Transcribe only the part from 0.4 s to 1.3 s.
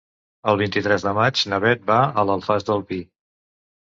El vint-i-tres de